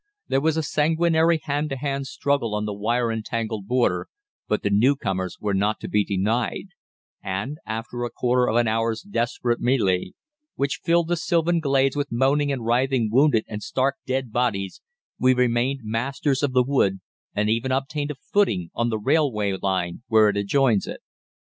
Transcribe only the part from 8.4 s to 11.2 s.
of an hour's desperate mêlée, which filled the